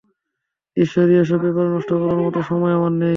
[0.77, 3.09] ঈশ্বরী, এসব ব্যাপারে নষ্ট করার মত সময় আমার নেই।